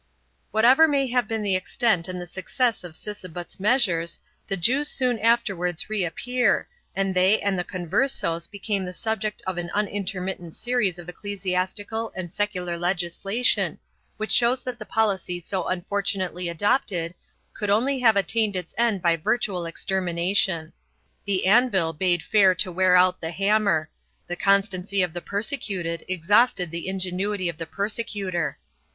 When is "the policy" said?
14.79-15.39